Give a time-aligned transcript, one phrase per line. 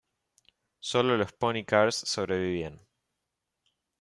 [0.79, 2.81] Solo los pony cars sobrevivían.